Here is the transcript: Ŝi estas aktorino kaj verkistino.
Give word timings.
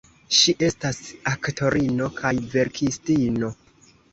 Ŝi 0.37 0.53
estas 0.67 1.01
aktorino 1.33 2.09
kaj 2.17 2.33
verkistino. 2.57 3.53